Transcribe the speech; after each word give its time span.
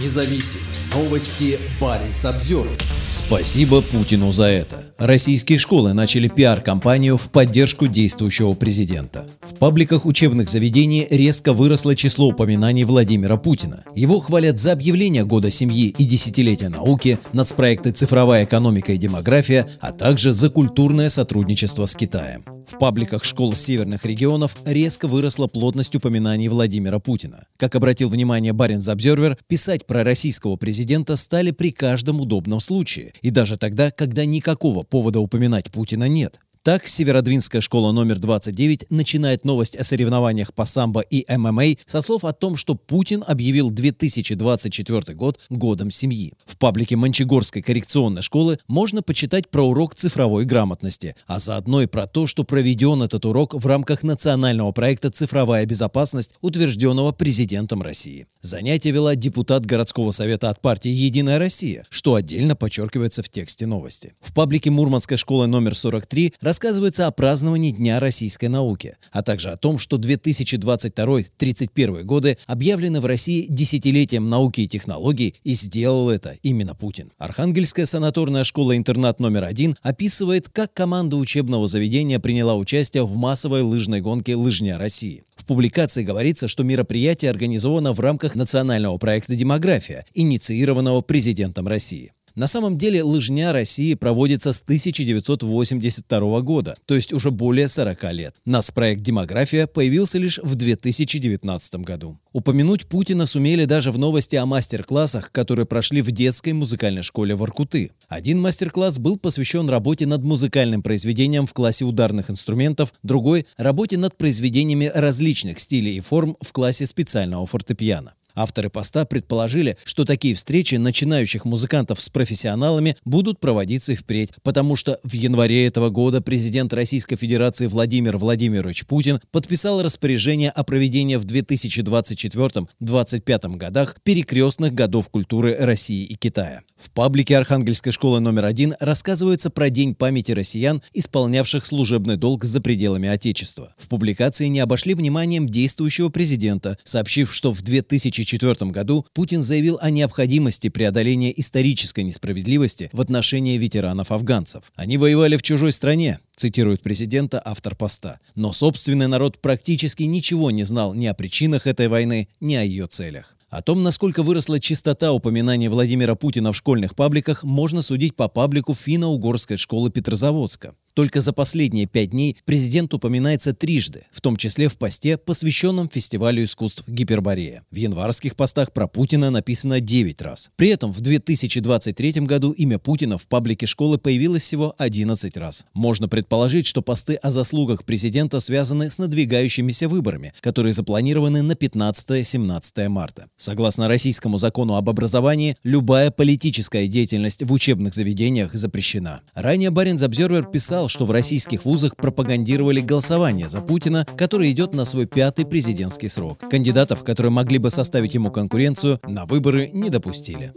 независим. 0.00 0.73
Новости 0.94 1.58
Баренц 1.80 2.24
обзор. 2.24 2.68
Спасибо 3.08 3.82
Путину 3.82 4.30
за 4.30 4.44
это. 4.44 4.92
Российские 4.96 5.58
школы 5.58 5.92
начали 5.92 6.28
пиар-компанию 6.28 7.16
в 7.16 7.30
поддержку 7.30 7.88
действующего 7.88 8.54
президента. 8.54 9.26
В 9.42 9.56
пабликах 9.56 10.06
учебных 10.06 10.48
заведений 10.48 11.04
резко 11.10 11.52
выросло 11.52 11.96
число 11.96 12.28
упоминаний 12.28 12.84
Владимира 12.84 13.36
Путина. 13.36 13.82
Его 13.96 14.20
хвалят 14.20 14.60
за 14.60 14.70
объявление 14.70 15.24
Года 15.24 15.50
семьи 15.50 15.92
и 15.98 16.04
десятилетия 16.04 16.68
науки, 16.68 17.18
нацпроекты 17.32 17.90
«Цифровая 17.90 18.44
экономика 18.44 18.92
и 18.92 18.96
демография», 18.96 19.66
а 19.80 19.90
также 19.90 20.30
за 20.30 20.48
культурное 20.48 21.10
сотрудничество 21.10 21.86
с 21.86 21.96
Китаем. 21.96 22.44
В 22.66 22.78
пабликах 22.78 23.24
школ 23.24 23.54
северных 23.54 24.06
регионов 24.06 24.56
резко 24.64 25.08
выросла 25.08 25.48
плотность 25.48 25.94
упоминаний 25.96 26.48
Владимира 26.48 27.00
Путина. 27.00 27.44
Как 27.56 27.74
обратил 27.74 28.08
внимание 28.08 28.52
Баренц 28.52 28.88
Обзервер, 28.88 29.36
писать 29.48 29.86
про 29.86 30.04
российского 30.04 30.56
президента 30.56 30.83
стали 31.16 31.50
при 31.50 31.72
каждом 31.72 32.20
удобном 32.20 32.60
случае, 32.60 33.12
и 33.22 33.30
даже 33.30 33.56
тогда, 33.56 33.90
когда 33.90 34.24
никакого 34.24 34.82
повода 34.82 35.20
упоминать 35.20 35.70
Путина 35.70 36.08
нет. 36.08 36.40
Так, 36.64 36.88
Северодвинская 36.88 37.60
школа 37.60 37.92
номер 37.92 38.18
29 38.18 38.90
начинает 38.90 39.44
новость 39.44 39.76
о 39.76 39.84
соревнованиях 39.84 40.54
по 40.54 40.64
самбо 40.64 41.00
и 41.00 41.26
ММА 41.30 41.74
со 41.84 42.00
слов 42.00 42.24
о 42.24 42.32
том, 42.32 42.56
что 42.56 42.74
Путин 42.74 43.22
объявил 43.26 43.70
2024 43.70 45.14
год 45.14 45.38
годом 45.50 45.90
семьи. 45.90 46.32
В 46.46 46.56
паблике 46.56 46.96
Мончегорской 46.96 47.60
коррекционной 47.60 48.22
школы 48.22 48.58
можно 48.66 49.02
почитать 49.02 49.50
про 49.50 49.62
урок 49.62 49.94
цифровой 49.94 50.46
грамотности, 50.46 51.14
а 51.26 51.38
заодно 51.38 51.82
и 51.82 51.86
про 51.86 52.06
то, 52.06 52.26
что 52.26 52.44
проведен 52.44 53.02
этот 53.02 53.26
урок 53.26 53.52
в 53.52 53.66
рамках 53.66 54.02
национального 54.02 54.72
проекта 54.72 55.10
«Цифровая 55.10 55.66
безопасность», 55.66 56.34
утвержденного 56.40 57.12
президентом 57.12 57.82
России. 57.82 58.26
Занятие 58.44 58.90
вела 58.90 59.14
депутат 59.14 59.64
городского 59.64 60.10
совета 60.10 60.50
от 60.50 60.60
партии 60.60 60.90
«Единая 60.90 61.38
Россия», 61.38 61.86
что 61.88 62.14
отдельно 62.14 62.54
подчеркивается 62.54 63.22
в 63.22 63.30
тексте 63.30 63.64
новости. 63.64 64.12
В 64.20 64.34
паблике 64.34 64.70
Мурманской 64.70 65.16
школы 65.16 65.46
номер 65.46 65.74
43 65.74 66.34
рассказывается 66.42 67.06
о 67.06 67.10
праздновании 67.10 67.70
Дня 67.70 67.98
российской 68.00 68.50
науки, 68.50 68.98
а 69.12 69.22
также 69.22 69.48
о 69.48 69.56
том, 69.56 69.78
что 69.78 69.96
2022-31 69.96 72.02
годы 72.02 72.36
объявлены 72.46 73.00
в 73.00 73.06
России 73.06 73.46
десятилетием 73.48 74.28
науки 74.28 74.60
и 74.60 74.68
технологий, 74.68 75.36
и 75.42 75.54
сделал 75.54 76.10
это 76.10 76.36
именно 76.42 76.74
Путин. 76.74 77.12
Архангельская 77.16 77.86
санаторная 77.86 78.44
школа-интернат 78.44 79.20
номер 79.20 79.44
один 79.44 79.74
описывает, 79.80 80.50
как 80.50 80.74
команда 80.74 81.16
учебного 81.16 81.66
заведения 81.66 82.18
приняла 82.18 82.56
участие 82.56 83.06
в 83.06 83.16
массовой 83.16 83.62
лыжной 83.62 84.02
гонке 84.02 84.36
«Лыжня 84.36 84.76
России». 84.76 85.24
В 85.34 85.46
публикации 85.46 86.04
говорится, 86.04 86.46
что 86.48 86.64
мероприятие 86.64 87.30
организовано 87.30 87.92
в 87.92 88.00
рамках 88.00 88.33
национального 88.36 88.98
проекта 88.98 89.36
«Демография», 89.36 90.04
инициированного 90.14 91.00
президентом 91.02 91.66
России. 91.68 92.12
На 92.34 92.48
самом 92.48 92.76
деле 92.76 93.04
лыжня 93.04 93.52
России 93.52 93.94
проводится 93.94 94.52
с 94.52 94.60
1982 94.62 96.40
года, 96.40 96.76
то 96.84 96.96
есть 96.96 97.12
уже 97.12 97.30
более 97.30 97.68
40 97.68 98.12
лет. 98.12 98.34
Нацпроект 98.44 99.02
«Демография» 99.02 99.68
появился 99.68 100.18
лишь 100.18 100.40
в 100.42 100.56
2019 100.56 101.76
году. 101.76 102.18
Упомянуть 102.32 102.88
Путина 102.88 103.26
сумели 103.26 103.66
даже 103.66 103.92
в 103.92 103.98
новости 103.98 104.34
о 104.34 104.46
мастер-классах, 104.46 105.30
которые 105.30 105.64
прошли 105.66 106.02
в 106.02 106.10
детской 106.10 106.52
музыкальной 106.52 107.02
школе 107.02 107.36
в 107.36 107.44
Аркуты. 107.44 107.92
Один 108.08 108.40
мастер-класс 108.40 108.98
был 108.98 109.16
посвящен 109.16 109.68
работе 109.70 110.06
над 110.06 110.24
музыкальным 110.24 110.82
произведением 110.82 111.46
в 111.46 111.52
классе 111.52 111.84
ударных 111.84 112.30
инструментов, 112.30 112.92
другой– 113.04 113.46
работе 113.56 113.96
над 113.96 114.16
произведениями 114.16 114.90
различных 114.92 115.60
стилей 115.60 115.98
и 115.98 116.00
форм 116.00 116.36
в 116.40 116.50
классе 116.50 116.86
специального 116.86 117.46
фортепиано. 117.46 118.14
Авторы 118.34 118.68
поста 118.68 119.04
предположили, 119.04 119.76
что 119.84 120.04
такие 120.04 120.34
встречи 120.34 120.74
начинающих 120.74 121.44
музыкантов 121.44 122.00
с 122.00 122.08
профессионалами 122.08 122.96
будут 123.04 123.38
проводиться 123.38 123.92
и 123.92 123.94
впредь, 123.94 124.32
потому 124.42 124.74
что 124.74 124.98
в 125.04 125.12
январе 125.12 125.66
этого 125.66 125.90
года 125.90 126.20
президент 126.20 126.74
Российской 126.74 127.14
Федерации 127.14 127.68
Владимир 127.68 128.16
Владимирович 128.16 128.86
Путин 128.86 129.20
подписал 129.30 129.82
распоряжение 129.82 130.50
о 130.50 130.64
проведении 130.64 131.14
в 131.14 131.24
2024-2025 131.26 133.56
годах 133.56 133.94
перекрестных 134.02 134.74
годов 134.74 135.10
культуры 135.10 135.54
России 135.58 136.04
и 136.04 136.16
Китая. 136.16 136.62
В 136.76 136.90
паблике 136.90 137.36
Архангельской 137.36 137.92
школы 137.92 138.18
номер 138.18 138.46
один 138.46 138.74
рассказывается 138.80 139.50
про 139.50 139.70
День 139.70 139.94
памяти 139.94 140.32
россиян, 140.32 140.82
исполнявших 140.92 141.64
служебный 141.64 142.16
долг 142.16 142.42
за 142.42 142.60
пределами 142.60 143.08
Отечества. 143.08 143.72
В 143.78 143.86
публикации 143.86 144.48
не 144.48 144.58
обошли 144.58 144.94
вниманием 144.94 145.48
действующего 145.48 146.08
президента, 146.08 146.76
сообщив, 146.82 147.32
что 147.32 147.52
в 147.52 147.62
2000 147.62 148.23
2004 148.24 148.70
году 148.70 149.06
Путин 149.12 149.42
заявил 149.42 149.78
о 149.80 149.90
необходимости 149.90 150.68
преодоления 150.68 151.38
исторической 151.38 152.02
несправедливости 152.04 152.88
в 152.92 153.00
отношении 153.00 153.58
ветеранов-афганцев. 153.58 154.72
Они 154.76 154.96
воевали 154.96 155.36
в 155.36 155.42
чужой 155.42 155.72
стране, 155.72 156.18
цитирует 156.34 156.82
президента 156.82 157.40
автор 157.44 157.76
поста. 157.76 158.18
Но 158.34 158.52
собственный 158.52 159.06
народ 159.06 159.40
практически 159.40 160.04
ничего 160.04 160.50
не 160.50 160.64
знал 160.64 160.94
ни 160.94 161.06
о 161.06 161.14
причинах 161.14 161.66
этой 161.66 161.88
войны, 161.88 162.28
ни 162.40 162.54
о 162.54 162.62
ее 162.62 162.86
целях. 162.86 163.36
О 163.50 163.62
том, 163.62 163.84
насколько 163.84 164.24
выросла 164.24 164.58
частота 164.58 165.12
упоминания 165.12 165.70
Владимира 165.70 166.16
Путина 166.16 166.52
в 166.52 166.56
школьных 166.56 166.96
пабликах, 166.96 167.44
можно 167.44 167.82
судить 167.82 168.16
по 168.16 168.26
паблику 168.26 168.74
финно-угорской 168.74 169.56
школы 169.56 169.90
Петрозаводска. 169.90 170.74
Только 170.94 171.20
за 171.20 171.32
последние 171.32 171.86
пять 171.86 172.10
дней 172.10 172.36
президент 172.44 172.94
упоминается 172.94 173.52
трижды, 173.52 174.04
в 174.12 174.20
том 174.20 174.36
числе 174.36 174.68
в 174.68 174.76
посте, 174.76 175.18
посвященном 175.18 175.88
фестивалю 175.88 176.44
искусств 176.44 176.84
Гиперборея. 176.86 177.64
В 177.72 177.74
январских 177.74 178.36
постах 178.36 178.72
про 178.72 178.86
Путина 178.86 179.30
написано 179.30 179.80
9 179.80 180.22
раз. 180.22 180.50
При 180.54 180.68
этом 180.68 180.92
в 180.92 181.00
2023 181.00 182.12
году 182.20 182.52
имя 182.52 182.78
Путина 182.78 183.18
в 183.18 183.26
паблике 183.26 183.66
школы 183.66 183.98
появилось 183.98 184.42
всего 184.42 184.72
11 184.78 185.36
раз. 185.36 185.66
Можно 185.74 186.06
предположить, 186.06 186.66
что 186.66 186.80
посты 186.80 187.16
о 187.16 187.32
заслугах 187.32 187.84
президента 187.84 188.38
связаны 188.38 188.88
с 188.88 188.98
надвигающимися 188.98 189.88
выборами, 189.88 190.32
которые 190.42 190.72
запланированы 190.72 191.42
на 191.42 191.52
15-17 191.54 192.88
марта. 192.88 193.26
Согласно 193.36 193.88
российскому 193.88 194.38
закону 194.38 194.76
об 194.76 194.88
образовании, 194.88 195.56
любая 195.64 196.12
политическая 196.12 196.86
деятельность 196.86 197.42
в 197.42 197.52
учебных 197.52 197.94
заведениях 197.94 198.54
запрещена. 198.54 199.22
Ранее 199.34 199.70
Баринс 199.70 200.00
Обзервер 200.00 200.44
писал, 200.46 200.83
сказал, 200.84 200.88
что 200.88 201.04
в 201.06 201.10
российских 201.10 201.64
вузах 201.64 201.96
пропагандировали 201.96 202.80
голосование 202.80 203.48
за 203.48 203.60
Путина, 203.60 204.06
который 204.16 204.50
идет 204.50 204.74
на 204.74 204.84
свой 204.84 205.06
пятый 205.06 205.46
президентский 205.46 206.08
срок. 206.08 206.38
Кандидатов, 206.50 207.04
которые 207.04 207.32
могли 207.32 207.58
бы 207.58 207.70
составить 207.70 208.14
ему 208.14 208.30
конкуренцию, 208.30 208.98
на 209.06 209.24
выборы 209.24 209.70
не 209.72 209.90
допустили. 209.90 210.52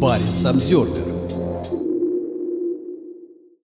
Парень 0.00 0.46
Обзервер 0.46 1.15